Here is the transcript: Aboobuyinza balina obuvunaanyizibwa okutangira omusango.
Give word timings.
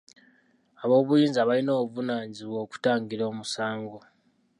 Aboobuyinza 0.83 1.47
balina 1.49 1.71
obuvunaanyizibwa 1.81 2.57
okutangira 2.65 3.23
omusango. 3.31 3.99